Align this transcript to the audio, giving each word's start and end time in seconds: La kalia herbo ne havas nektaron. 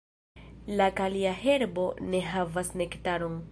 La 0.79 0.87
kalia 0.99 1.35
herbo 1.43 1.85
ne 2.13 2.25
havas 2.31 2.75
nektaron. 2.83 3.41